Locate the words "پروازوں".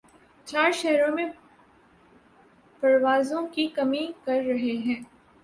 2.83-3.45